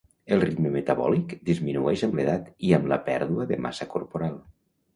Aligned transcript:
El 0.35 0.39
ritme 0.43 0.69
metabòlic 0.75 1.35
disminueix 1.49 2.05
amb 2.09 2.17
l'edat 2.21 2.49
i 2.71 2.73
amb 2.81 2.91
la 2.95 2.99
pèrdua 3.11 3.49
de 3.55 3.63
massa 3.69 3.91
corporal. 3.95 4.45